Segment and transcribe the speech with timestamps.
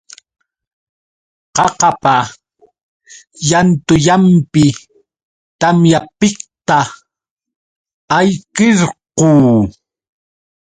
[1.55, 2.15] Qaqapa
[3.47, 4.65] llantullanpi
[5.59, 6.77] tamyapiqta
[8.17, 9.29] ayqirquu.